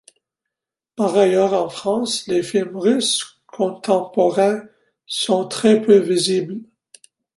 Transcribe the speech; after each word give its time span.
Par 0.95 1.15
ailleurs, 1.15 1.53
en 1.53 1.69
France, 1.69 2.25
les 2.25 2.41
films 2.41 2.75
russes 2.75 3.39
contemporains 3.45 4.63
sont 5.05 5.47
très 5.47 5.79
peu 5.79 5.99
visibles. 5.99 6.61